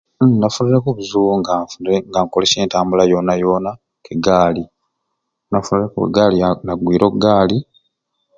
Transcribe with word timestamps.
Nafunireku 0.39 0.87
obuzibu 0.89 1.31
nga 1.39 1.53
nfunire 1.63 1.95
nga 2.07 2.19
nkukolesya 2.21 2.57
entambula 2.63 3.03
yona 3.11 3.33
yona 3.43 3.71
egaali 4.11 4.63
nafunire 5.49 5.87
ku 5.93 5.99
egaali 6.07 6.37
nagwire 6.65 7.03
oku 7.07 7.17
gaali 7.23 7.57